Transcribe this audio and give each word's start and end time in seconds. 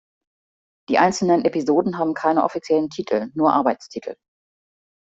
Die 0.89 0.97
einzelnen 0.97 1.45
Episoden 1.45 1.99
haben 1.99 2.15
keine 2.15 2.43
offiziellen 2.43 2.89
Titel, 2.89 3.29
nur 3.35 3.53
Arbeitstitel. 3.53 4.15